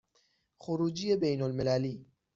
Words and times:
خروجی 0.57 1.15
بین 1.15 1.41
المللی 1.41 2.05